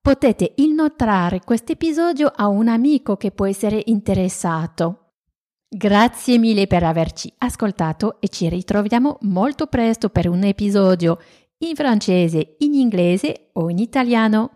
Potete 0.00 0.54
inoltrare 0.56 1.40
questo 1.44 1.72
episodio 1.72 2.32
a 2.34 2.48
un 2.48 2.66
amico 2.66 3.16
che 3.16 3.30
può 3.30 3.46
essere 3.46 3.82
interessato. 3.86 5.12
Grazie 5.68 6.38
mille 6.38 6.66
per 6.66 6.82
averci 6.82 7.32
ascoltato 7.38 8.20
e 8.20 8.28
ci 8.28 8.48
ritroviamo 8.48 9.18
molto 9.22 9.66
presto 9.66 10.08
per 10.08 10.28
un 10.28 10.42
episodio 10.42 11.18
in 11.58 11.74
francese, 11.74 12.56
in 12.58 12.74
inglese 12.74 13.50
o 13.54 13.70
in 13.70 13.78
italiano. 13.78 14.50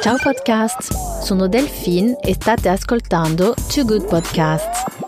Ciao 0.00 0.16
podcast, 0.22 1.22
sono 1.22 1.48
Delphine 1.48 2.18
e 2.20 2.34
state 2.34 2.68
ascoltando 2.68 3.54
Too 3.72 3.84
Good 3.84 4.06
Podcasts 4.06 5.03